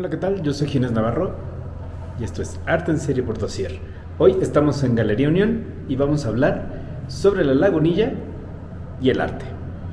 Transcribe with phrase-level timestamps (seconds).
[0.00, 0.42] Hola, ¿qué tal?
[0.42, 1.34] Yo soy Ginés Navarro
[2.18, 3.78] y esto es Arte en Serie por Dossier.
[4.16, 8.14] Hoy estamos en Galería Unión y vamos a hablar sobre la lagunilla
[9.02, 9.44] y el arte.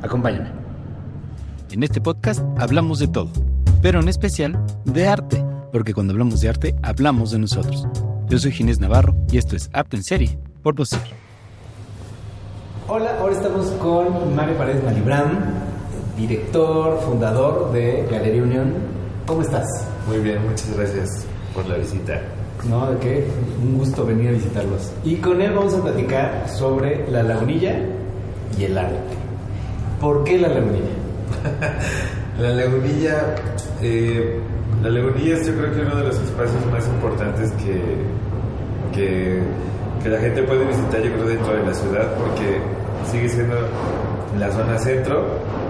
[0.01, 0.49] Acompáñame.
[1.71, 3.29] En este podcast hablamos de todo,
[3.81, 5.43] pero en especial de arte,
[5.73, 7.85] porque cuando hablamos de arte hablamos de nosotros.
[8.29, 11.01] Yo soy Ginés Navarro y esto es Arte en Serie por Dossier.
[12.87, 15.31] Hola, ahora estamos con Mario Paredes Malibram,
[16.15, 18.73] director, fundador de Galería Unión.
[19.25, 19.67] ¿Cómo estás?
[20.07, 22.21] Muy bien, muchas gracias por la visita.
[22.69, 23.27] No, de qué,
[23.61, 24.91] un gusto venir a visitarlos.
[25.03, 27.75] Y con él vamos a platicar sobre la lagunilla
[28.57, 28.97] y el arte.
[29.99, 30.95] ¿Por qué la lagunilla?
[32.39, 33.35] la lagunilla,
[33.81, 34.39] eh,
[34.81, 37.81] la lagunilla es yo creo que uno de los espacios más importantes que,
[38.95, 39.41] que,
[40.01, 42.61] que la gente puede visitar yo creo dentro de la ciudad porque
[43.11, 43.55] sigue siendo
[44.37, 45.25] la zona centro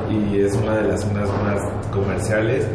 [0.09, 2.66] y es una de las zonas más comerciales,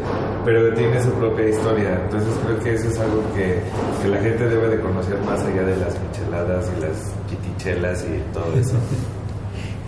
[0.44, 2.00] pero tiene su propia historia.
[2.04, 3.60] Entonces creo que eso es algo que,
[4.02, 8.32] que la gente debe de conocer más allá de las micheladas y las chitichelas y
[8.32, 8.76] todo eso.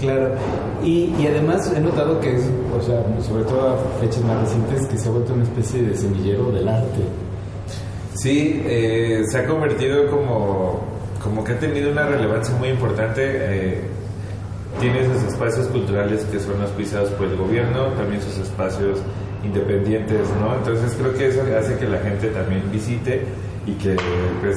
[0.00, 0.34] Claro,
[0.82, 2.42] y, y, además he notado que es,
[2.76, 5.96] o sea, sobre todo a fechas más recientes, que se ha vuelto una especie de
[5.96, 7.00] semillero del arte.
[8.14, 10.80] Sí, eh, se ha convertido como,
[11.22, 13.22] como que ha tenido una relevancia muy importante.
[13.24, 13.80] Eh,
[14.80, 19.00] tiene esos espacios culturales que son auspiciados por el gobierno, también sus espacios
[19.44, 20.56] independientes, ¿no?
[20.56, 23.25] Entonces creo que eso hace que la gente también visite
[23.67, 23.97] y que
[24.41, 24.56] pues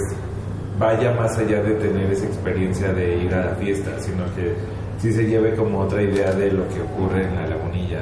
[0.80, 4.54] vaya más allá de tener esa experiencia de ir a la fiesta, sino que
[5.00, 8.02] sí se lleve como otra idea de lo que ocurre en la lagunilla.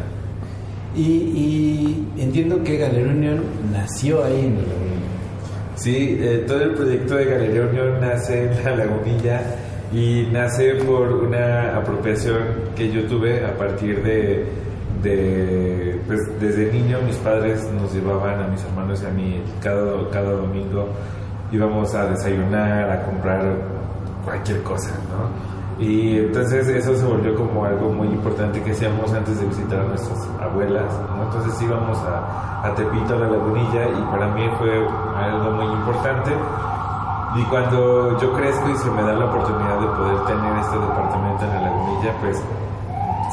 [0.96, 4.96] Y, y entiendo que Galería Unión nació ahí en la lagunilla.
[5.76, 9.42] Sí, eh, todo el proyecto de Galería Unión nace en la lagunilla
[9.96, 12.44] y nace por una apropiación
[12.76, 14.46] que yo tuve a partir de,
[15.02, 20.10] de pues desde niño mis padres nos llevaban a mis hermanos y a mí cada,
[20.10, 20.90] cada domingo
[21.50, 23.56] íbamos a desayunar, a comprar
[24.26, 25.56] cualquier cosa, ¿no?
[25.82, 29.84] Y entonces eso se volvió como algo muy importante que hacíamos antes de visitar a
[29.84, 30.94] nuestras abuelas.
[31.22, 34.72] Entonces íbamos a, a Tepito, a la lagunilla, y para mí fue
[35.18, 36.32] algo muy importante.
[37.36, 41.44] Y cuando yo crezco y se me da la oportunidad de poder tener este departamento
[41.44, 42.42] en la lagunilla, pues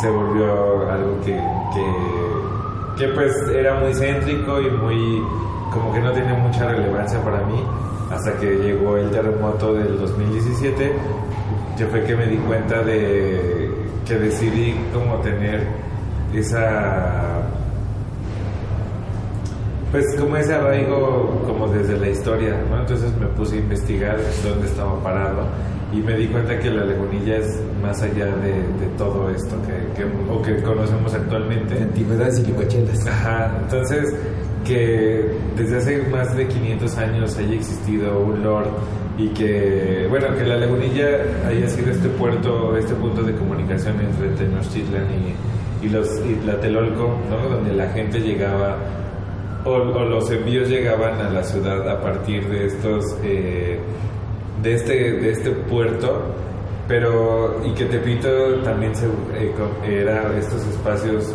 [0.00, 1.40] se volvió algo que,
[1.72, 5.22] que, que, pues era muy céntrico y muy
[5.72, 7.64] como que no tiene mucha relevancia para mí
[8.10, 10.92] hasta que llegó el terremoto del 2017
[11.78, 13.70] yo fue que me di cuenta de
[14.06, 15.66] que decidí como tener
[16.34, 17.41] esa
[19.92, 22.80] pues como ese arraigo como desde la historia, ¿no?
[22.80, 25.46] Entonces me puse a investigar dónde estaba parado
[25.92, 30.02] y me di cuenta que la lagunilla es más allá de, de todo esto que,
[30.02, 31.76] que, o que conocemos actualmente.
[31.78, 33.06] Antigüedades y licuachelas.
[33.06, 34.14] Ajá, entonces
[34.64, 38.68] que desde hace más de 500 años haya existido un lord
[39.18, 44.30] y que, bueno, que la lagunilla haya sido este puerto, este punto de comunicación entre
[44.30, 45.06] Tenochtitlan
[45.82, 47.54] y, y, los, y Tlatelolco, ¿no?
[47.54, 48.78] Donde la gente llegaba
[49.64, 53.78] o, los envíos llegaban a la ciudad a partir de estos eh,
[54.62, 56.22] de este de este puerto
[56.88, 59.52] pero y que Tepito también se, eh,
[59.86, 61.32] era estos espacios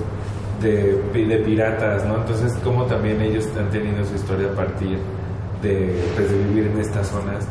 [0.61, 4.97] de, de, piratas no entonces como también ellos han tenido su historia a partir
[5.61, 7.47] de, pues, de vivir en estas zonas.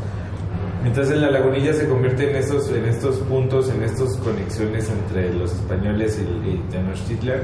[0.84, 5.52] Entonces la lagunilla se convierte en estos en estos puntos en estas conexiones entre los
[5.52, 7.40] españoles y, y Tenochtitlan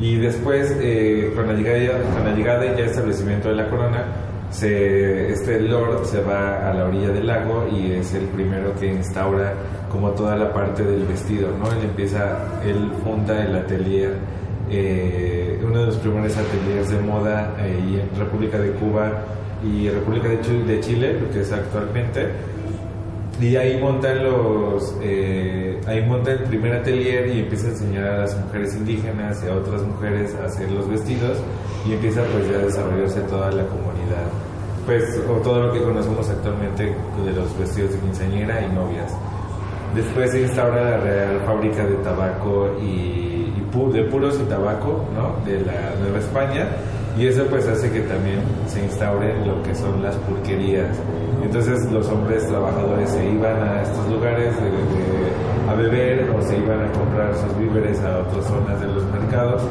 [0.00, 4.04] y después, eh, con, la llegada, con la llegada y ya establecimiento de la corona,
[4.50, 8.86] se, este lord se va a la orilla del lago y es el primero que
[8.86, 9.54] instaura
[9.90, 11.70] como toda la parte del vestido, ¿no?
[11.72, 14.14] Él empieza, él funda el atelier,
[14.70, 19.24] eh, uno de los primeros ateliers de moda eh, en República de Cuba
[19.64, 22.28] y República de Chile, de Chile, lo que es actualmente,
[23.40, 28.18] y ahí montan los eh, ahí monta el primer atelier y empieza a enseñar a
[28.18, 31.38] las mujeres indígenas y a otras mujeres a hacer los vestidos
[31.86, 34.26] y empieza pues ya a desarrollarse toda la comunidad.
[34.86, 39.14] Pues o todo lo que conocemos actualmente de los vestidos de quinceañera y novias.
[39.94, 45.04] Después se instaura la real fábrica de tabaco y, y pu de puros y tabaco
[45.14, 45.44] ¿no?
[45.44, 46.68] de la Nueva España
[47.18, 50.96] y eso pues hace que también se instaure lo que son las pulquerías
[51.42, 56.58] entonces los hombres trabajadores se iban a estos lugares de, de, a beber o se
[56.58, 59.62] iban a comprar sus víveres a otras zonas de los mercados,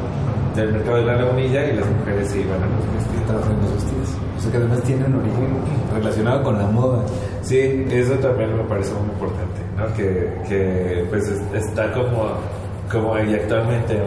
[0.56, 3.48] del mercado de la lagunilla y las mujeres se iban a los vestidos.
[3.48, 4.10] En los vestidos.
[4.38, 5.50] O sea que además tienen origen
[5.94, 7.04] relacionado con la moda.
[7.42, 9.94] Sí, eso también me parece muy importante, ¿no?
[9.94, 12.30] Que, que pues está como
[12.92, 14.02] como y actualmente,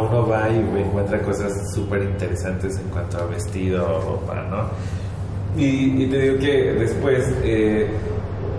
[0.00, 4.70] uno va y encuentra cosas súper interesantes en cuanto a vestido o ropa, ¿no?
[5.60, 7.90] Y, y te digo que después eh,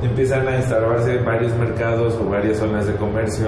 [0.03, 3.47] empiezan a instalarse varios mercados o varias zonas de comercio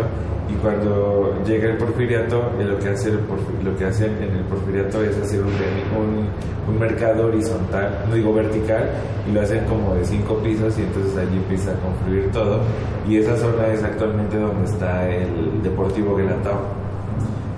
[0.50, 3.20] y cuando llega el porfiriato, eh, lo, que hace el
[3.64, 6.28] lo que hacen en el porfiriato es hacer un, un,
[6.68, 8.90] un mercado horizontal, no digo vertical,
[9.28, 12.60] y lo hacen como de cinco pisos y entonces allí empieza a confluir todo.
[13.08, 16.86] Y esa zona es actualmente donde está el Deportivo Guelatao.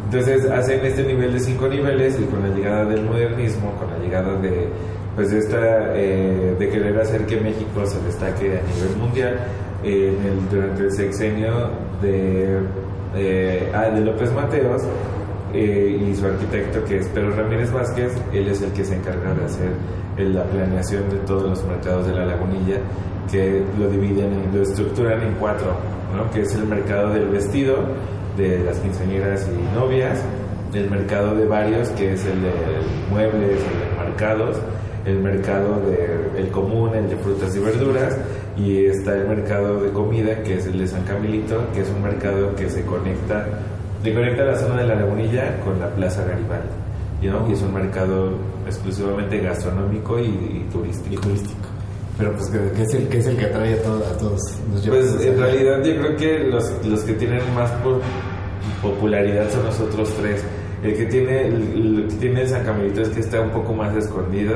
[0.06, 3.98] Entonces hacen este nivel de cinco niveles y con la llegada del modernismo, con la
[4.00, 4.70] llegada de
[5.18, 9.36] pues esta eh, de querer hacer que México se destaque a nivel mundial
[10.52, 11.70] durante el sexenio
[12.02, 12.60] de,
[13.16, 14.84] eh, ah, López Mateos
[15.54, 19.34] eh, y su arquitecto que es Pedro Ramírez Vázquez, él es el que se encarga
[19.34, 19.72] de hacer
[20.20, 22.78] la planeación de todos los mercados de la lagunilla
[23.32, 25.68] que lo dividen, en- lo estructuran en cuatro,
[26.34, 27.76] que es el mercado del vestido,
[28.38, 30.24] de las quinceañeras y novias,
[30.74, 32.52] el mercado de varios, que es el de
[33.10, 34.58] muebles, el de marcados,
[35.08, 38.16] el mercado de el común, el de frutas y verduras,
[38.58, 42.04] y está el mercado de comida, que es el de San Camilito, que es un
[42.04, 43.48] mercado que se conecta,
[44.04, 46.68] se conecta la zona de la lagunilla con la Plaza Garibaldi.
[47.24, 47.50] ¿no?
[47.50, 48.34] Y es un mercado
[48.68, 51.14] exclusivamente gastronómico y, y turístico.
[51.16, 51.60] Y turístico.
[52.18, 54.42] Pero pues que, es el que es el que atrae a, todo- a todos.
[54.72, 58.02] Nos lleva Pues en realidad yo creo que los, los que tienen más po-
[58.82, 60.44] popularidad son los otros tres.
[60.84, 63.96] El que tiene el, el que tiene San Camilito es que está un poco más
[63.96, 64.54] escondido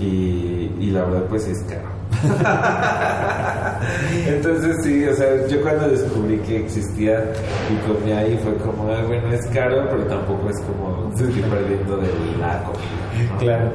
[0.00, 1.92] y, y la verdad pues es caro.
[4.26, 7.24] Entonces sí, o sea, yo cuando descubrí que existía
[7.70, 11.42] y comía ahí fue como, ah, bueno, es caro, pero tampoco es como se estoy
[11.42, 12.08] perdiendo de
[12.40, 13.32] la comida.
[13.32, 13.38] ¿no?
[13.38, 13.70] Claro.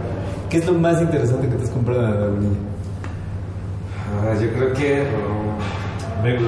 [0.50, 2.58] ¿Qué es lo más interesante que te has comprado en la lagunilla?
[4.24, 6.48] Ah, yo creo que um, me- yo-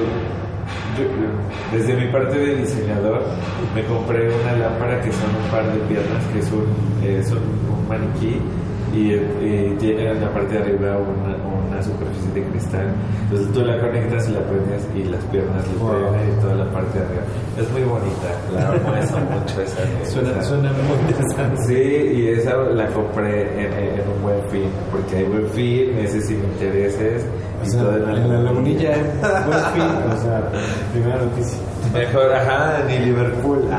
[1.72, 3.22] desde mi parte de diseñador
[3.74, 6.66] me compré una lámpara que son un par de piernas, que es un,
[7.06, 8.40] es un, un maniquí
[8.94, 11.36] y, eh, tiene en la parte de arriba una,
[11.68, 12.86] una superficie de cristal.
[13.24, 16.14] Entonces tú la conectas y la prendes y las piernas le Wow.
[16.16, 17.22] y toda la parte de arriba.
[17.58, 19.82] Es muy bonita, la amo mucho esa.
[20.10, 21.62] Suena, esa- suena muy interesante.
[21.66, 26.26] Sí, y esa la compré en, en un buen fin, porque hay buen fin, meses
[26.26, 27.24] sin intereses.
[27.62, 28.90] O y sea, todo en la lagunilla,
[29.46, 30.42] buen fin, o sea,
[30.92, 31.58] primera noticia.
[31.92, 33.64] Mejor, ajá, ni Liverpool.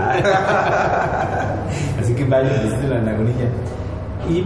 [2.00, 3.46] Así que vaya, visiten la lagunilla.
[4.30, 4.44] Y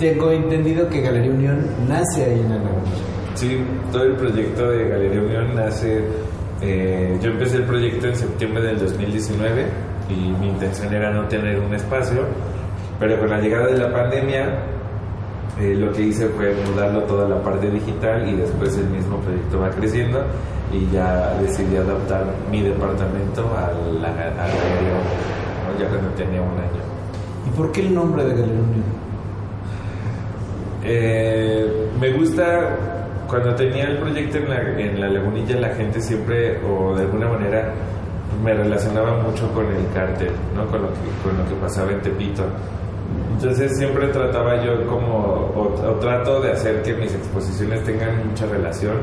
[0.00, 3.04] tengo entendido que Galería Unión nace ahí en la lagunilla.
[3.34, 3.58] Sí,
[3.92, 6.02] todo el proyecto de Galería Unión nace.
[6.62, 9.66] eh, yo empecé el proyecto en septiembre del 2019
[10.08, 12.24] y mi intención era no tener un espacio,
[12.98, 14.58] pero con la llegada de la pandemia
[15.60, 19.60] eh, lo que hice fue mudarlo toda la parte digital y después el mismo proyecto
[19.60, 20.22] va creciendo
[20.72, 23.70] y ya decidí adaptar mi departamento a
[24.00, 25.04] la, a la Galería Unión,
[25.66, 25.78] ¿no?
[25.82, 26.82] ya cuando tenía un año.
[27.46, 29.09] ¿Y por qué el nombre de Galería Unión?
[30.92, 32.76] Eh, me gusta
[33.28, 37.28] cuando tenía el proyecto en la, en la lagunilla, la gente siempre, o de alguna
[37.28, 37.72] manera,
[38.42, 40.66] me relacionaba mucho con el cártel, ¿no?
[40.66, 42.42] con, lo que, con lo que pasaba en Tepito.
[43.34, 48.96] Entonces siempre trataba yo como, o, trato de hacer que mis exposiciones tengan mucha relación,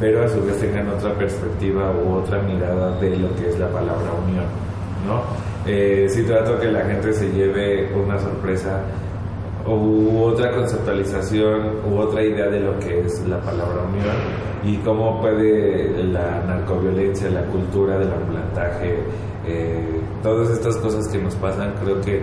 [0.00, 3.68] pero a su vez tengan otra perspectiva u otra mirada de lo que es la
[3.68, 4.46] palabra unión,
[5.06, 5.22] ¿no?
[5.66, 8.80] Eh, trato que la gente se lleve una sorpresa
[9.66, 14.16] u otra conceptualización u otra idea de lo que es la palabra unión
[14.62, 18.98] y cómo puede la narcoviolencia, la cultura del ambulantaje,
[19.46, 22.22] eh, todas estas cosas que nos pasan, creo que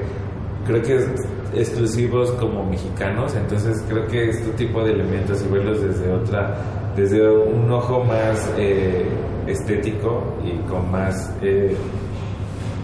[0.66, 1.08] creo que es
[1.54, 6.56] exclusivos como mexicanos, entonces creo que este tipo de elementos y verlos desde otra,
[6.96, 9.06] desde un ojo más eh,
[9.48, 11.76] estético y con más eh,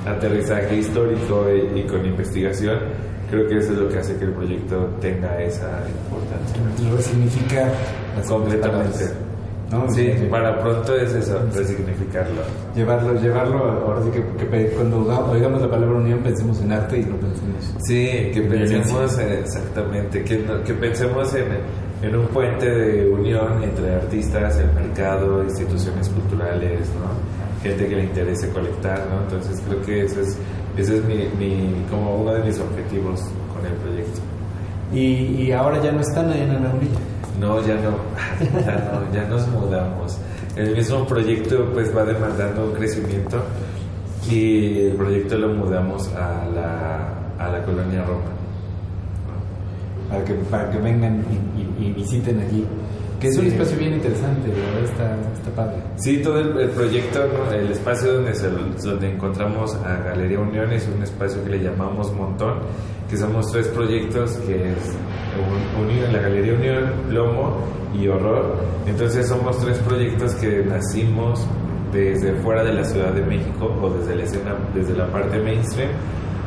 [0.05, 2.79] aterrizaje histórico y con investigación,
[3.29, 6.91] creo que eso es lo que hace que el proyecto tenga esa importancia.
[6.96, 7.69] Resignifica
[8.15, 9.05] las Completamente.
[9.72, 9.89] ¿no?
[9.89, 10.25] Sí, Sí.
[10.31, 12.41] para pronto es eso, resignificarlo.
[12.74, 17.00] Llevarlo, llevarlo, ahora sí que, que cuando oiga- oigamos la palabra unión pensemos en arte
[17.00, 17.65] y no pensemos.
[17.86, 21.48] Sí, que En pensemos en- exactamente, que, que pensemos en,
[22.01, 27.38] en un puente de unión entre artistas, el mercado, instituciones culturales, ¿no?
[27.62, 29.24] gente que le interese colectar, ¿no?
[29.24, 30.38] Entonces creo que ese es,
[30.77, 33.22] ese es mi, mi- como uno de mis objetivos
[33.53, 34.22] con el proyecto.
[34.93, 37.00] Y, y ahora ya no están ahí en la lagunilla.
[37.39, 37.91] No, ya no,
[38.65, 40.17] ya no, ya nos mudamos.
[40.55, 43.41] El mismo proyecto pues va demandando un crecimiento
[44.29, 47.10] y el proyecto lo mudamos a la,
[47.46, 48.31] a la colonia Roma.
[50.10, 52.65] para que, para que vengan y, y- y visiten aquí.
[53.19, 53.47] Que es un Sí.
[53.50, 55.77] espacio bien interesante, verdad está, está padre.
[55.95, 57.51] Sí, todo el, el proyecto, ¿no?
[57.51, 62.13] el espacio donde, se- donde encontramos a Galería Unión es un espacio que le llamamos
[62.13, 62.59] Montón,
[63.09, 64.95] que somos tres proyectos que es
[65.38, 67.57] un- Unión, la Galería Unión, Plomo
[68.00, 68.55] y Horror.
[68.86, 71.47] Entonces somos tres proyectos que nacimos
[71.91, 75.89] desde fuera de la Ciudad de México o desde la escena, desde la parte mainstream.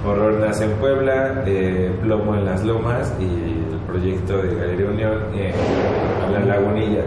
[0.04, 5.18] Horror nace en Puebla, eh, Plomo en Las Lomas y el proyecto de Galería Unión
[5.34, 5.52] eh,
[6.32, 7.04] la Lagunilla.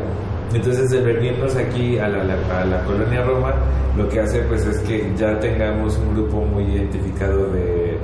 [0.54, 3.54] Entonces el venirnos aquí a la, a la colonia Roma
[3.98, 7.98] lo que hace pues es que ya tengamos un grupo muy identificado de,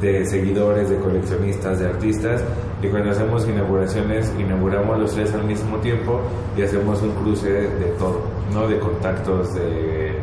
[0.00, 2.42] de seguidores, de coleccionistas, de artistas
[2.82, 6.20] y cuando hacemos inauguraciones inauguramos los tres al mismo tiempo
[6.56, 8.22] y hacemos un cruce de todo,
[8.52, 8.66] ¿no?
[8.66, 10.18] De contactos, de,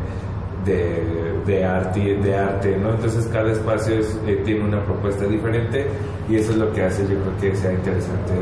[0.65, 1.03] de,
[1.49, 2.91] de arte, de arte, ¿no?
[2.91, 5.87] Entonces cada espacio es- eh, tiene una propuesta diferente
[6.29, 8.33] y eso es lo que hace yo creo que sea interesante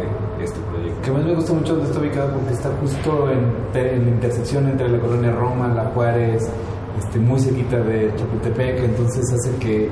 [0.43, 1.01] este proyecto.
[1.01, 3.41] que más me gusta mucho donde está ubicado porque está justo en,
[3.79, 6.43] en la intersección entre la colonia Roma, La Juárez,
[6.99, 9.89] este, muy cerquita de Chapultepec, entonces hace que,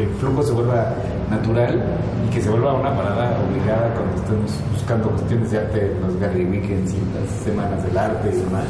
[0.00, 0.94] el flujo se vuelva
[1.30, 1.82] natural
[2.26, 6.44] y que se vuelva una parada obligada cuando estemos buscando cuestiones de arte, los Gallery
[6.46, 8.64] Weekends y las semanas del arte y demás.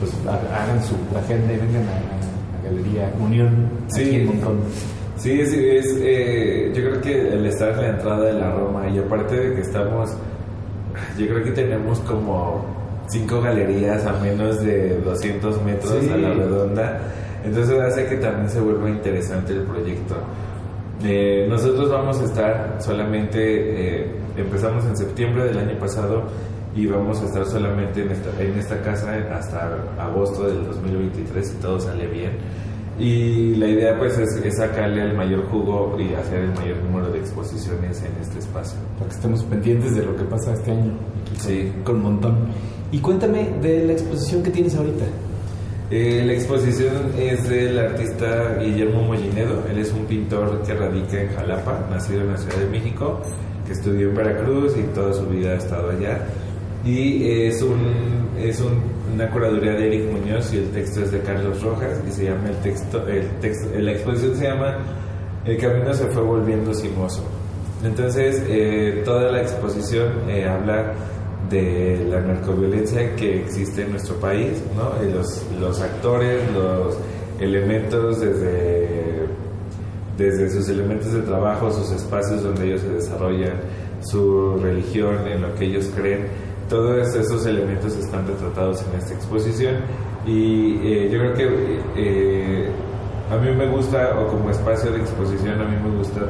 [0.00, 2.23] Pues ha- hagan su agenda y vengan a
[2.64, 4.16] Galería Unión aquí Sí.
[4.16, 4.56] en Montón.
[5.16, 8.88] Sí, es, es, eh, yo creo que el estar en la entrada de la Roma
[8.88, 10.10] y aparte de que estamos,
[11.18, 12.64] yo creo que tenemos como
[13.08, 16.10] cinco galerías a menos de 200 metros Sí.
[16.10, 17.00] a la redonda,
[17.44, 20.16] entonces hace que también se vuelva interesante el proyecto.
[21.04, 24.06] Eh, nosotros vamos a estar solamente, eh,
[24.36, 26.24] empezamos en septiembre del año pasado
[26.74, 31.54] y vamos a estar solamente en esta, en esta casa hasta agosto del 2023 si
[31.56, 32.32] todo sale bien.
[32.98, 37.10] Y la idea pues es, es sacarle el mayor jugo y hacer el mayor número
[37.10, 38.78] de exposiciones en este espacio.
[38.98, 40.92] para que estemos pendientes de lo que pasa este año
[41.28, 41.72] con, Sí.
[41.84, 42.36] con Montón.
[42.92, 45.04] Y cuéntame de la exposición que tienes ahorita.
[45.90, 49.64] Eh, la exposición es del artista Guillermo Mollinedo.
[49.70, 53.20] Él es un pintor que radica en Jalapa, nacido en la Ciudad de México,
[53.66, 56.24] que estudió en Veracruz y toda su vida ha estado allá.
[56.84, 58.82] Y es, un, es un-
[59.14, 62.48] una curaduría de Eric Muñoz y el texto es de Carlos Rojas y se llama
[62.50, 64.76] el texto, el texto, la exposición se llama
[65.44, 67.22] El camino se fue volviendo simoso.
[67.84, 70.94] Entonces, eh, toda la exposición eh, habla
[71.50, 74.90] de la narcoviolencia que existe en nuestro país, ¿no?
[75.14, 76.96] Los, los actores, los
[77.38, 79.26] elementos desde,
[80.16, 83.60] desde sus elementos de trabajo, sus espacios donde ellos se desarrollan,
[84.02, 86.26] su religión, en lo que ellos creen,
[86.68, 89.76] todos esos elementos están retratados en esta exposición
[90.26, 92.68] y eh, yo creo que eh,
[93.30, 96.20] a mí me gusta, o como espacio de exposición, a mí me gusta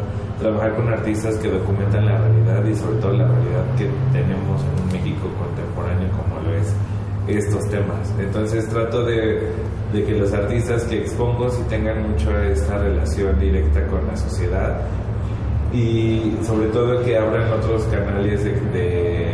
[0.40, 4.82] trabajar con artistas que documentan la realidad y sobre todo la realidad que tenemos en
[4.84, 6.74] un México contemporáneo como lo es
[7.26, 8.12] estos temas.
[8.18, 9.40] Entonces trato de,
[9.92, 14.80] que los artistas que expongo sí tengan mucho esta relación directa con la sociedad
[15.72, 19.33] y sobre todo que abran otros canales de-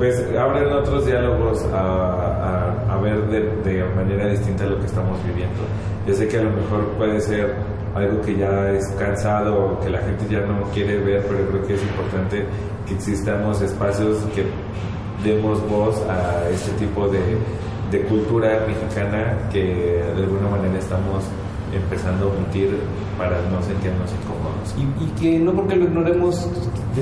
[0.00, 5.16] pues abran otros diálogos a, a- a ver de, de manera distinta lo que estamos
[5.24, 5.60] viviendo.
[6.06, 7.54] Yo sé que a lo mejor puede ser
[7.94, 11.66] algo que ya es cansado o que la gente ya no quiere ver, pero creo
[11.66, 12.44] que es importante
[12.88, 14.44] que existamos espacios que
[15.22, 17.20] demos voz a este tipo de,
[17.90, 19.62] de cultura mexicana que
[20.16, 21.24] de alguna manera estamos
[21.74, 22.76] empezando a omitir
[23.18, 24.74] para no sentirnos incómodos.
[24.76, 26.48] Y, y que no porque lo ignoremos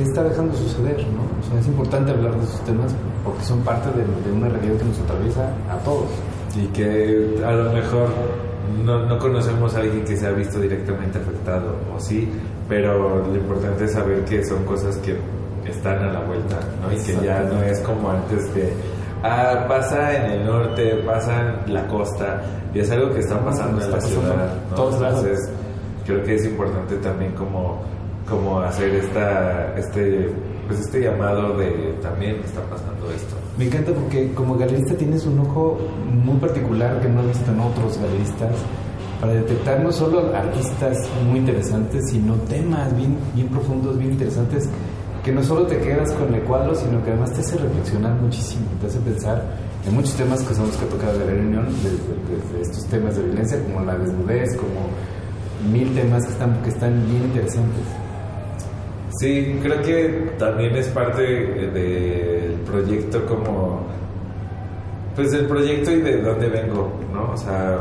[0.02, 1.22] está dejando suceder, ¿no?
[1.40, 4.78] O sea, es importante hablar de esos temas porque son parte de, de una realidad
[4.78, 6.08] que nos atraviesa a todos.
[6.56, 8.08] y que a lo mejor
[8.84, 12.28] no, no conocemos a alguien que se ha visto directamente afectado, o sí,
[12.68, 15.16] pero lo importante es saber que son cosas que
[15.68, 16.92] están a la vuelta, ¿no?
[16.92, 18.72] y que ya no es como antes que
[19.22, 22.42] ah, pasa en el norte, pasa en la costa,
[22.74, 24.52] y es algo que está pasando en Está la pasando ciudad.
[24.64, 24.76] en ¿no?
[24.76, 25.24] todos lados.
[25.24, 25.50] Entonces,
[26.06, 27.82] creo que es importante también como,
[28.28, 30.30] como hacer esta, este,
[30.66, 33.34] pues este llamado de también está pasando esto.
[33.56, 35.78] Me encanta porque como galerista tienes un ojo
[36.24, 38.54] muy particular que no he visto en otros galeristas
[39.20, 40.96] para detectar no solo artistas
[41.28, 44.68] muy interesantes, sino temas bien, bien profundos, bien interesantes,
[45.24, 48.66] que no solo te quedas con el cuadro, sino que además te hace reflexionar muchísimo,
[48.80, 49.42] te hace pensar
[49.86, 51.98] en muchos temas que son los que ha tocado la reunión, desde,
[52.30, 56.92] desde estos temas de violencia, como la desnudez, como mil temas que están, que están
[57.08, 58.07] bien interesantes.
[59.18, 63.80] Sí, creo que también es parte del proyecto como,
[65.16, 67.32] pues del proyecto y de dónde vengo, ¿no?
[67.32, 67.78] O sea,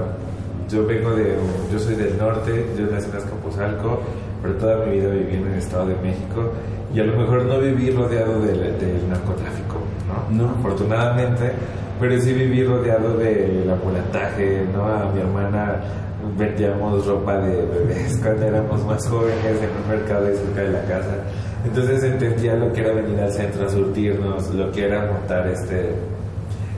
[0.68, 1.36] yo vengo de,
[1.72, 4.02] yo soy del norte, yo nací en Azcapotzalco,
[4.42, 6.52] pero toda mi vida viví en el Estado de México
[6.92, 9.78] y a lo mejor no viví rodeado del, del narcotráfico,
[10.32, 10.44] ¿no?
[10.44, 10.50] No.
[10.58, 11.52] Afortunadamente,
[12.00, 14.86] pero sí viví rodeado del ambulantaje, ¿no?
[14.86, 15.82] A mi hermana
[16.38, 20.84] vendíamos ropa de bebés cuando éramos más jóvenes en un mercado de cerca de la
[20.84, 21.16] casa.
[21.66, 25.96] Entonces entendía lo que era venir al centro a surtirnos, lo que era montar este,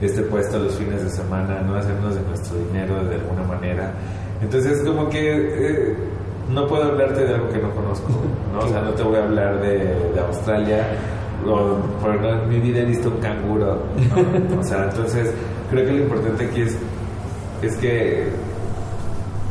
[0.02, 1.76] este puesto los fines de semana, ¿no?
[1.76, 3.92] Hacernos de nuestro dinero de alguna manera.
[4.42, 5.96] Entonces como que eh,
[6.50, 8.08] no puedo hablarte de algo que no conozco,
[8.54, 8.60] ¿no?
[8.60, 9.78] O sea, no te voy a hablar de,
[10.14, 10.88] de Australia,
[11.46, 14.60] o, por en mi vida he visto un canguro, ¿no?
[14.60, 15.32] O sea, entonces
[15.70, 16.78] creo que lo importante aquí es,
[17.62, 18.30] es que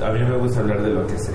[0.04, 1.32] a mí me gusta hablar de lo que sé.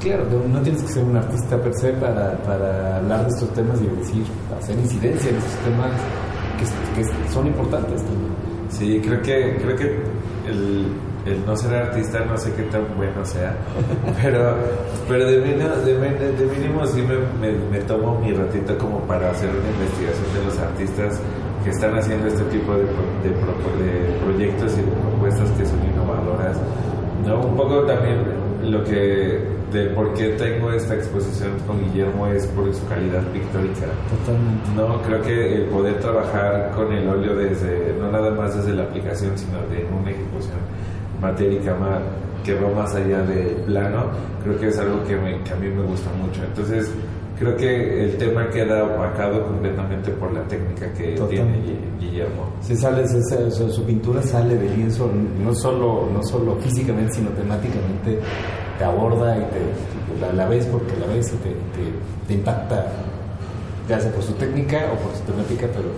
[0.00, 3.80] Claro, no, tienes que ser un artista per se para, para hablar de estos temas
[3.80, 4.24] y decir,
[4.58, 5.90] hacer incidencia en estos temas
[6.58, 8.34] que, son importantes también.
[8.68, 9.84] Sí, creo que, creo que
[10.46, 10.92] el,
[11.46, 13.56] no ser artista no sé qué tan bueno sea,
[14.22, 14.54] pero,
[15.08, 19.30] pero de, mínimo, de, mí- de mínimo sí me, me, tomo mi ratito como para
[19.30, 21.18] hacer una investigación de los artistas
[21.64, 22.82] que están haciendo este tipo de,
[23.24, 26.58] de, de proyectos y de propuestas que son innovadoras.
[27.26, 27.40] ¿No?
[27.40, 28.18] Un poco también
[28.64, 33.86] lo que de por qué tengo esta exposición con Guillermo es por su calidad pictórica.
[34.24, 34.70] Totalmente.
[34.76, 38.84] No, creo que el poder trabajar con el óleo desde, no nada más desde la
[38.84, 40.58] aplicación, sino de una ejecución
[41.20, 42.00] matérica más,
[42.44, 44.04] que va más allá del plano,
[44.44, 46.42] creo que es algo que, me- que a mí me gusta mucho.
[46.44, 46.92] Entonces,
[47.38, 52.46] creo que el tema queda opacado completamente por la técnica que tiene Gui- Guillermo.
[52.60, 55.10] Si sale, se- su, su pintura sale del lienzo,
[55.42, 58.18] no solo, no solo físicamente, sino temáticamente,
[58.78, 62.86] te aborda y te, la, la ves porque la ves y te, te, te impacta,
[63.88, 65.88] ya sea por su técnica o por su temática, pero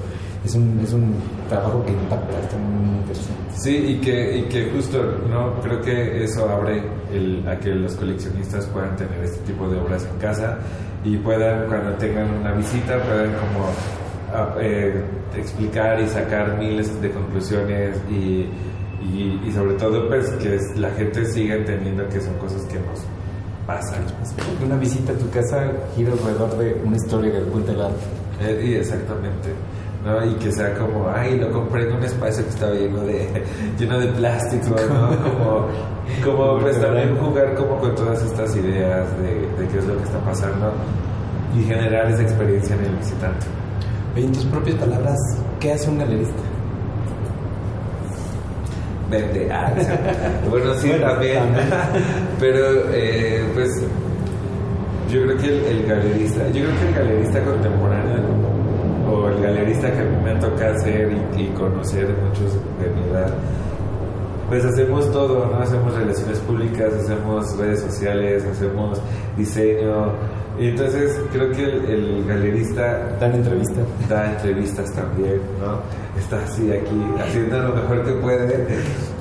[0.45, 1.15] es un, es un
[1.49, 3.37] trabajo que impacta, está muy interesante.
[3.55, 7.95] Sí, y que, y que justo, no creo que eso abre el, a que los
[7.95, 10.59] coleccionistas puedan tener este tipo de obras en casa
[11.07, 13.67] y puedan, cuando tengan una visita, puedan como
[14.35, 15.03] ah, eh,
[15.37, 18.49] explicar y sacar miles de conclusiones y,
[19.03, 22.79] y, y sobre todo pues que es- la gente siga entendiendo que son cosas que
[22.81, 23.01] nos
[23.67, 24.05] pasan.
[24.65, 28.05] Una visita a tu casa gira alrededor de una historia que cuenta el arte.
[28.43, 29.51] Eh, y exactamente.
[30.07, 30.25] ¿No?
[30.25, 33.29] Y que sea como, ay, lo compré en un espacio que estaba lleno de,
[33.79, 35.09] lleno de plástico, ¿no?
[35.19, 35.67] Como,
[36.25, 40.05] como pues también jugar como con todas estas ideas de, de qué es lo que
[40.05, 40.73] está pasando
[41.59, 43.47] y generar esa experiencia en el visitante.
[44.15, 45.19] Oye, en tus propias palabras,
[45.59, 46.43] ¿qué hace un galerista?
[49.11, 49.87] Vende arte.
[50.51, 51.39] bueno, sí, Bueno, también.
[51.39, 51.65] también.
[52.41, 53.71] Pero, eh, pues,
[55.11, 58.56] yo creo que el, el galerista, yo creo que el galerista contemporáneo
[59.09, 63.11] o el galerista que a mí me toca hacer y, y conocer muchos de mi
[63.11, 63.33] edad,
[64.49, 65.59] pues hacemos todo, ¿no?
[65.59, 69.01] Hacemos relaciones públicas, hacemos redes sociales, hacemos
[69.37, 70.13] diseño.
[70.59, 73.81] Y entonces creo que el, el galerista Dan entrevista.
[74.09, 75.81] da entrevistas también, ¿no?
[76.19, 78.67] Está así aquí haciendo lo mejor que puede.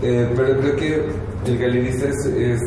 [0.03, 1.05] Eh, pero creo que
[1.47, 2.61] el galerista es, es,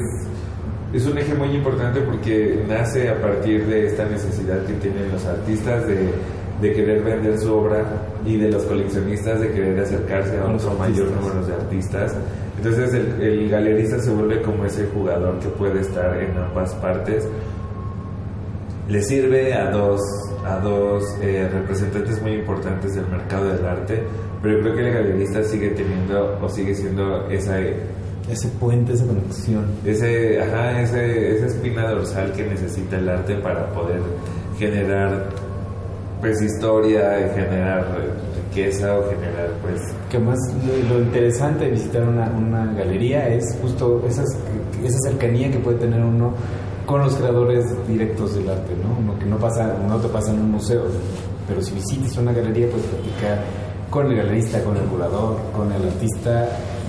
[0.93, 5.25] es un eje muy importante porque nace a partir de esta necesidad que tienen los
[5.25, 6.11] artistas de,
[6.61, 7.85] de querer vender su obra
[8.25, 12.15] y de los coleccionistas de querer acercarse a otro mayor número de artistas.
[12.57, 17.27] Entonces el, el galerista se vuelve como ese jugador que puede estar en ambas partes
[18.89, 20.01] le sirve a dos,
[20.47, 24.03] a dos eh, representantes muy importantes del mercado del arte,
[24.43, 27.59] pero creo que el galerista sigue teniendo o sigue siendo esa,
[28.31, 29.67] Ese puente, esa conexión.
[29.85, 34.01] ese, ajá, ese, esa espina dorsal que necesita el arte para poder
[34.59, 35.27] generar
[36.21, 37.87] pues historia, y generar
[38.37, 40.39] riqueza o generar pues Que más
[40.89, 44.27] lo, interesante de visitar una, una galería es justo esas,
[44.85, 46.33] esa cercanía que puede tener uno
[46.87, 49.13] con los creadores directos del arte, ¿no?
[49.13, 50.85] Lo que no pasa, no te pasa en un museo,
[51.47, 53.45] pero si visitas una galería puedes platicar
[53.91, 56.49] con el galerista, con el curador, con el artista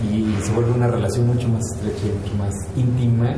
[0.10, 3.36] y, se vuelve una relación mucho más estrecha y mucho más íntima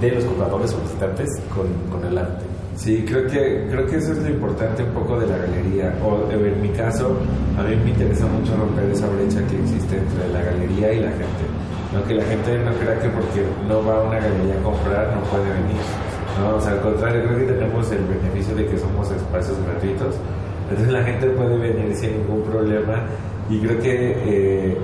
[0.00, 2.57] de los compradores o visitantes con, con el arte.
[2.78, 5.92] Sí, creo que, creo que eso es lo importante un poco de la galería.
[6.00, 7.18] O en mi caso,
[7.58, 11.10] a mí me interesa mucho romper esa brecha que existe entre la galería y la
[11.10, 11.42] gente.
[11.92, 15.10] No que la gente no crea que porque no va a una galería a comprar
[15.12, 15.82] no puede venir.
[16.38, 20.14] No, o sea, al contrario, creo que tenemos el beneficio de que somos espacios gratuitos.
[20.70, 23.02] Entonces la gente puede venir sin ningún problema.
[23.50, 24.78] Y creo que eh,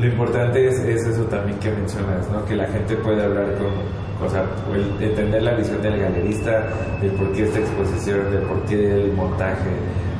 [0.00, 2.42] lo importante es, es eso también que mencionas, ¿no?
[2.46, 6.68] Que la gente puede hablar con, o sea, el- entender la visión del galerista,
[7.00, 9.70] del por qué esta exposición, del por qué el montaje,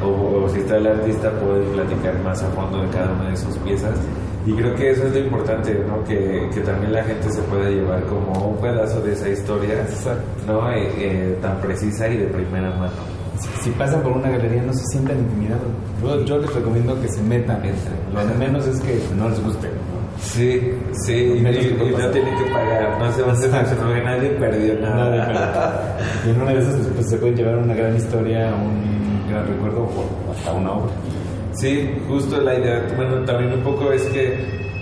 [0.03, 3.37] o, o si está el artista puede platicar más a fondo de cada una de
[3.37, 3.97] sus piezas.
[4.45, 6.03] Y creo que eso es lo importante, ¿no?
[6.03, 9.87] Que, que también la gente se pueda llevar como un pedazo de esa historia,
[10.49, 10.69] ¿no?
[10.73, 12.91] Eh, eh, tan precisa y de primera mano.
[13.63, 15.63] si, pasan por una galería no se sientan intimidados.
[16.03, 17.63] Yo, yo les recomiendo que se metan.
[18.13, 19.69] Lo de menos es que no les guste.
[20.23, 20.73] Sí,
[21.05, 24.31] sí, y, puede no tienen que pagar, no se va a hacer mucho porque nadie
[24.31, 25.99] perdió nada.
[26.25, 29.83] Y en una de esas pues, se pueden llevar una gran historia, un gran recuerdo
[29.83, 30.93] o hasta una obra.
[31.53, 34.39] Sí, justo la idea, bueno, también un poco es que,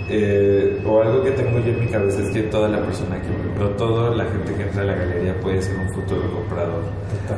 [0.09, 3.63] eh, o algo que tengo yo en mi cabeza es que toda la persona que,
[3.63, 6.83] o toda la gente que entra a la galería puede ser un futuro comprador.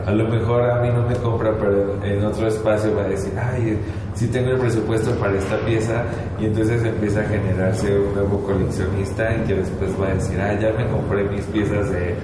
[0.06, 3.34] A lo mejor a mí no me compra, pero en otro espacio va a decir,
[3.38, 3.78] ay,
[4.16, 6.04] sí tengo el presupuesto para esta pieza,
[6.40, 10.54] y entonces empieza a generarse un nuevo coleccionista y que después va a decir, ah,
[10.60, 12.16] ya me compré mis piezas de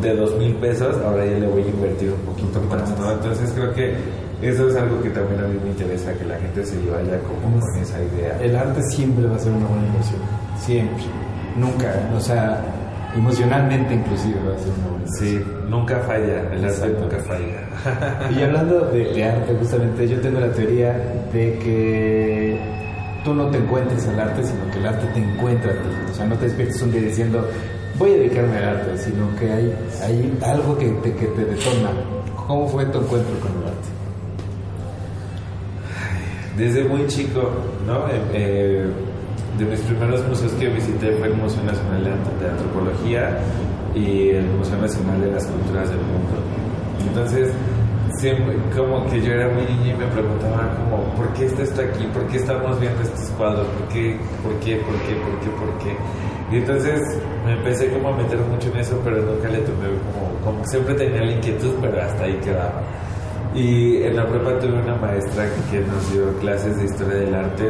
[0.00, 3.12] de dos mil pesos, ahora ya le voy a invertir un poquito más, ¿no?
[3.12, 3.94] Entonces creo que
[4.42, 7.60] eso es algo que también a mí me interesa, que la gente se vaya como
[7.60, 8.38] con esa idea.
[8.40, 10.20] El arte siempre va a ser una buena inversión.
[10.58, 11.04] Siempre.
[11.56, 11.94] Nunca.
[12.14, 12.62] O sea,
[13.14, 15.06] emocionalmente inclusive va a ser una buena.
[15.18, 18.30] Sí, nunca falla, el arte nunca falla.
[18.36, 20.92] Y hablando de, de arte, justamente, yo tengo la teoría
[21.32, 22.58] de que
[23.24, 25.88] tú no te encuentres al arte, sino que el arte te encuentra a ti.
[26.10, 27.48] O sea, no te despiertes un día diciendo,
[27.98, 31.90] voy a dedicarme al arte, sino que hay, hay algo que te, que te detona.
[32.46, 33.88] ¿Cómo fue tu encuentro con el arte?
[36.56, 37.50] Desde muy chico,
[37.86, 38.06] ¿no?
[38.08, 38.86] Eh, eh,
[39.58, 43.38] de mis primeros museos que visité fue el Museo Nacional de, Ant- de Antropología
[43.94, 46.36] y el Museo Nacional de las Culturas del Mundo.
[47.06, 47.52] Entonces,
[48.18, 51.82] siempre como que yo era muy niña y me preguntaba como, ¿por qué está esto
[51.82, 52.06] aquí?
[52.12, 53.66] ¿Por qué estamos viendo estos cuadros?
[53.66, 54.16] ¿Por qué?
[54.42, 54.76] ¿Por qué?
[54.76, 55.14] ¿Por qué?
[55.14, 55.50] ¿Por qué?
[55.50, 55.96] ¿Por qué?
[56.52, 57.00] Y entonces
[57.46, 60.94] me empecé como a meter mucho en eso, pero nunca le tomé como, como siempre
[60.94, 62.82] tenía la inquietud, pero hasta ahí quedaba.
[63.54, 67.68] Y en la prepa tuve una maestra que nos dio clases de historia del arte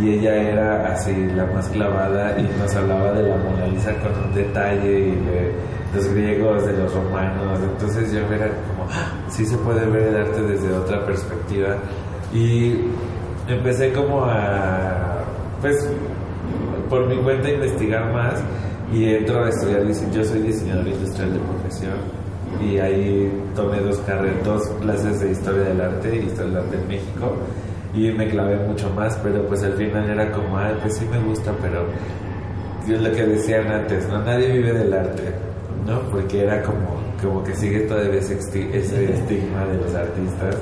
[0.00, 4.12] y ella era así la más clavada y nos hablaba de la Mona Lisa con
[4.28, 5.52] un detalle y de
[5.94, 7.58] los griegos, de los romanos.
[7.62, 11.76] Entonces yo era como, "Ah, sí se puede ver el arte desde otra perspectiva.
[12.32, 12.80] Y
[13.48, 15.24] empecé como a,
[15.60, 15.88] pues,
[16.88, 18.34] por mi cuenta a investigar más
[18.92, 19.82] y entro a estudiar.
[20.12, 21.94] Yo soy diseñador industrial de profesión
[22.62, 26.76] y ahí tomé dos carreras, dos clases de historia del arte y historia del arte
[26.76, 27.36] en México
[27.94, 31.18] y me clavé mucho más, pero pues al final era como, ay, pues sí me
[31.20, 31.86] gusta, pero
[32.86, 34.22] es lo que decían antes, ¿no?
[34.22, 35.32] Nadie vive del arte,
[35.86, 36.00] ¿no?
[36.10, 40.56] Porque era como, como que sigue todavía ese, ese estigma de los artistas.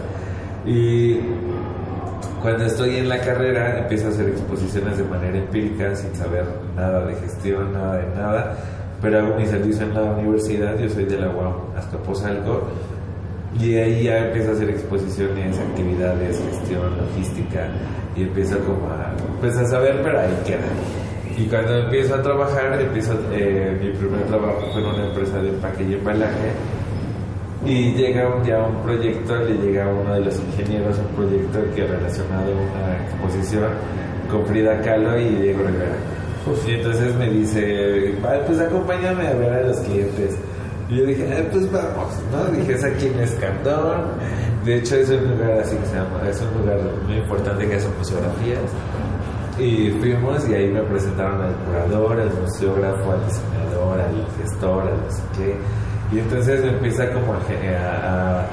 [0.65, 1.21] Y
[2.43, 7.05] cuando estoy en la carrera empiezo a hacer exposiciones de manera empírica sin saber nada
[7.07, 8.57] de gestión, nada de nada,
[9.01, 12.69] pero hago mi servicio en la universidad, yo soy de la UAM Azcapotzalco
[13.61, 17.69] y ahí ya empiezo a hacer exposiciones, actividades, gestión, logística
[18.15, 20.69] y empiezo como a, pues a saber, pero ahí queda.
[21.39, 25.51] Y cuando empiezo a trabajar, empiezo, eh, mi primer trabajo fue en una empresa de
[25.51, 26.53] empaque y embalaje
[27.65, 31.59] y llega un día un proyecto, le llega a uno de los ingenieros un proyecto
[31.75, 33.65] que relacionado a una exposición
[34.31, 35.97] con Frida Kahlo y Diego Rivera.
[36.67, 40.37] Y entonces me dice, "Ay, pues acompáñame a ver a los clientes.
[40.89, 42.45] Y yo dije, "Ah, pues vamos, ¿no?
[42.57, 44.05] Dije, es aquí en Escandón.
[44.65, 47.75] De hecho, es un lugar así que se llama, es un lugar muy importante que
[47.77, 48.61] hace museografías.
[49.59, 54.97] Y fuimos y ahí me presentaron al curador, al museógrafo, al diseñador, al gestor, al
[55.01, 55.57] no sé qué.
[56.15, 58.47] Y entonces me empieza como a, a- a-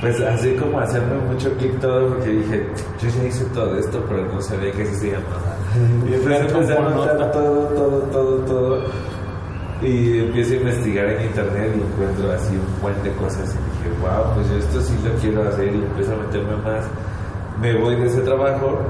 [0.00, 2.66] pues así como hacerme mucho clic todo porque dije,
[3.00, 5.56] yo ya hice todo esto, pero no sabía que así se llamaba.
[6.08, 8.82] Y entonces empecé a anotar todo, todo, todo, todo.
[9.82, 13.96] Y empiezo a investigar en internet y encuentro así un buen de cosas y dije,
[14.00, 16.84] wow, pues yo esto sí lo quiero hacer y empiezo a meterme más.
[17.60, 18.80] Me voy de ese trabajo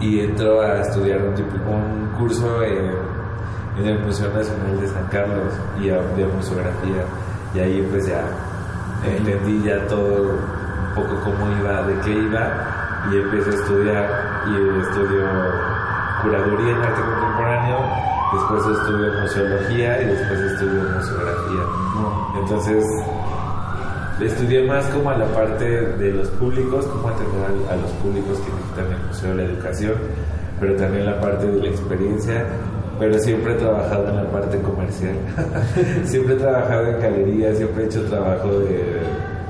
[0.00, 2.90] y entro a estudiar un, tipo- un curso en,
[3.78, 7.04] en el Museo Nacional de San Carlos y a- de museografía.
[7.54, 8.24] Y ahí pues ya
[9.06, 14.24] entendí ya todo un poco cómo iba, de qué iba y empiezo a estudiar.
[14.46, 15.24] Y estudio
[16.22, 17.78] curaduría en arte contemporáneo
[18.34, 21.62] después estudio museología y después estudio museografía
[22.40, 22.84] entonces
[24.20, 28.52] estudié más como a la parte de los públicos, cómo atender a, los públicos que
[28.52, 29.92] necesitan el Museo de la Educación,
[30.60, 32.46] pero también la parte de la experiencia,
[32.98, 35.16] pero siempre he trabajado en la parte comercial.
[36.04, 38.76] siempre he trabajado en galería, siempre he hecho trabajo de,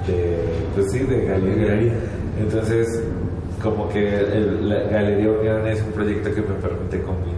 [0.07, 0.45] de
[0.75, 1.93] pues sí, de galería.
[2.41, 3.03] Entonces,
[3.63, 7.34] como que el- la Galería Unión es un proyecto que me permite combinar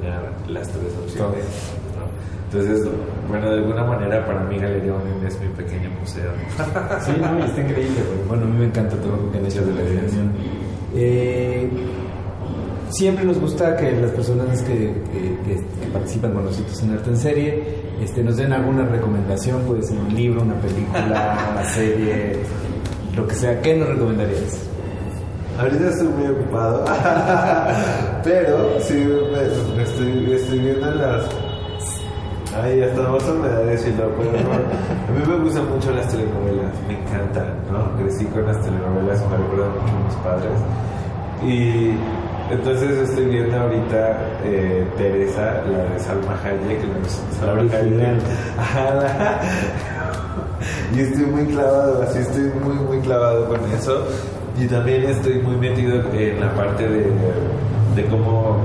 [2.52, 2.86] Entonces,
[3.28, 6.30] bueno, de alguna manera para mí Galería Unión es mi pequeño museo.
[7.04, 8.00] Sí, no, y está increíble.
[8.06, 10.30] porque, Bueno, a mí me encanta el trabajo que han hecho de la dirección.
[10.94, 11.68] Eh,
[12.90, 17.10] siempre nos gusta que las personas que, que- que- que participan con nosotros en Arte
[17.10, 17.62] en Serie
[18.00, 22.36] este, nos den alguna recomendación, puede ser un libro, una película, una serie,
[23.16, 24.65] lo que sea, ¿qué nos recomendarías?
[25.58, 26.84] Ahorita estoy muy ocupado,
[28.24, 31.24] pero sí me, me estoy, estoy viendo las...
[32.62, 34.52] Ay, hasta vamos a me da decirlo, pero no.
[34.52, 37.96] A mí me gustan mucho las telenovelas, me encantan, ¿no?
[37.98, 40.58] Crecí con las telenovelas, me recuerdan mucho a mis padres.
[41.42, 41.94] Y
[42.50, 47.62] entonces estoy viendo ahorita eh, Teresa, la de Salma Hayek, la de Salma.
[47.76, 48.22] Hayek.
[50.94, 54.06] Y estoy muy clavado, así estoy muy, muy clavado con eso.
[54.58, 57.10] Y también estoy muy metido en la parte de,
[57.94, 58.56] de cómo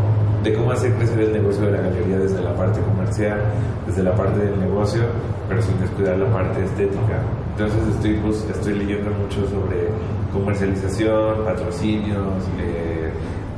[0.43, 3.39] de cómo hacer crecer el negocio de la galería desde la parte comercial,
[3.85, 5.03] desde la parte del negocio,
[5.47, 7.21] pero sin descuidar la parte estética.
[7.51, 9.89] Entonces estoy, pues, estoy leyendo mucho sobre
[10.33, 13.11] comercialización, patrocinios, eh,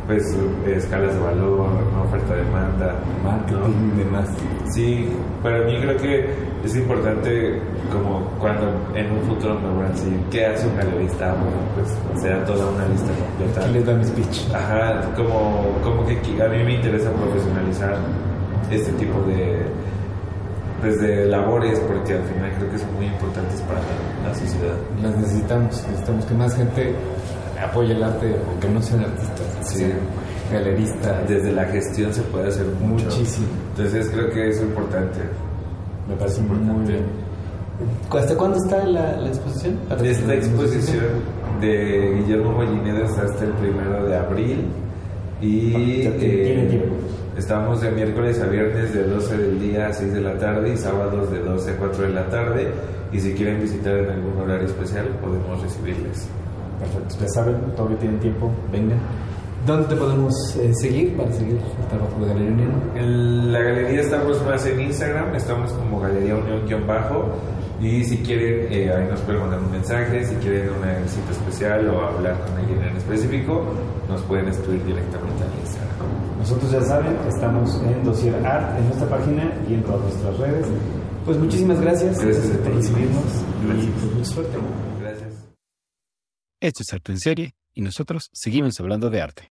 [0.08, 2.04] pues escalas de valor, ¿no?
[2.04, 2.96] oferta-demanda.
[3.24, 4.30] Marketing y demás.
[4.74, 5.10] Sí,
[5.42, 6.30] para mí creo que
[6.64, 7.60] es importante
[7.92, 12.22] como cuando en un futuro me van a decir qué hace un galerista, bueno, pues
[12.22, 13.68] sea toda una lista completa.
[13.68, 14.50] Les da mi speech.
[14.54, 17.98] Ajá, como, como que a mí me interesa profesionalizar
[18.72, 19.62] este tipo de,
[20.82, 24.76] pues de labores porque al final creo que son muy importantes para la, la sociedad.
[25.02, 26.96] Las necesitamos, necesitamos que más gente
[27.62, 29.78] apoye el arte, aunque no sean artistas, Sí.
[29.80, 30.00] sean
[30.52, 31.28] galeristas.
[31.28, 33.06] Desde la gestión se puede hacer mucho.
[33.06, 33.48] Muchísimo.
[33.76, 35.20] Entonces creo que es importante.
[36.08, 36.96] Me parece muy, muy.
[38.18, 39.80] ¿Hasta cuándo está la, la exposición?
[40.04, 41.04] Esta exposición
[41.62, 44.66] de Guillermo Mollinedo está hasta el primero de abril
[45.42, 46.96] y tiene tiempo.
[47.38, 50.78] estamos de miércoles a viernes de 12 del día a 6 de la tarde y
[50.78, 52.68] sábados de 12 a 4 de la tarde
[53.12, 56.28] y si quieren visitar en algún horario especial podemos recibirles.
[56.80, 59.00] Perfecto, ya saben, todavía tienen tiempo, vengan.
[59.66, 62.92] ¿Dónde te podemos eh, seguir para seguir el trabajo de Galería Unión?
[62.96, 67.34] En la galería estamos más en Instagram, estamos como Galería Unión-Bajo
[67.80, 71.88] y si quieren eh, ahí nos pueden mandar un mensaje, si quieren una visita especial
[71.88, 73.64] o hablar con alguien en específico,
[74.10, 76.38] nos pueden escribir directamente al Instagram.
[76.40, 80.68] Nosotros ya saben, estamos en Dossier Art, en nuestra página y en todas nuestras redes.
[81.24, 83.24] Pues muchísimas gracias, Gracias por recibirnos
[83.64, 84.58] y pues mucha suerte.
[85.00, 85.32] Gracias.
[86.60, 89.53] Esto es Arte en Serie y nosotros seguimos hablando de arte.